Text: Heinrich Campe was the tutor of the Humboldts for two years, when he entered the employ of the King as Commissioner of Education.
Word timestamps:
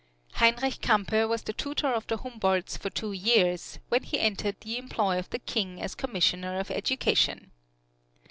Heinrich 0.33 0.81
Campe 0.81 1.27
was 1.29 1.43
the 1.43 1.53
tutor 1.53 1.89
of 1.89 2.07
the 2.07 2.17
Humboldts 2.17 2.75
for 2.75 2.89
two 2.89 3.11
years, 3.11 3.77
when 3.89 4.01
he 4.01 4.17
entered 4.19 4.59
the 4.61 4.79
employ 4.79 5.19
of 5.19 5.29
the 5.29 5.37
King 5.37 5.79
as 5.79 5.93
Commissioner 5.93 6.57
of 6.59 6.71
Education. 6.71 7.51